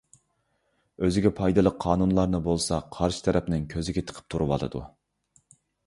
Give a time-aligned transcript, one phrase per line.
[1.07, 4.87] ئۆزىگە پايدىلىق قانۇنلارنى بولسا قارشى تەرەپنىڭ كۆزىگە تىقىپ تۇرۇۋالىدۇ.